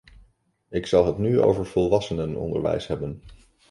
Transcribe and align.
Ik 0.69 0.85
zal 0.85 1.05
het 1.05 1.17
nu 1.17 1.39
over 1.41 1.65
volwassenenonderwijs 1.65 2.87
hebben. 2.87 3.21